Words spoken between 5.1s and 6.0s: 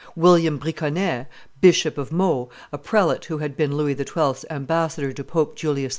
to Pope Julius II.